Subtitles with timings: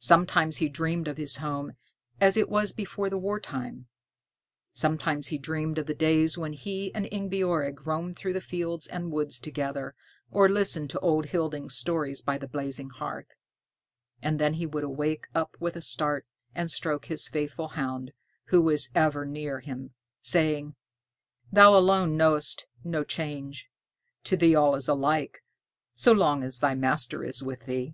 [0.00, 1.72] Sometimes he dreamed of his home
[2.22, 3.86] as it was before the wartime.
[4.72, 9.12] Sometimes he dreamed of the days when he and Ingebjorg roamed through the fields and
[9.12, 9.94] woods together,
[10.30, 13.26] or listened to old Hilding's stories by the blazing hearth;
[14.22, 18.12] and then he would wake up with a start and stroke his faithful hound,
[18.46, 19.92] who was ever near him,
[20.22, 20.76] saying,
[21.52, 23.68] "Thou alone knowest no change;
[24.24, 25.44] to thee all is alike,
[25.94, 27.92] so long as thy master is with thee."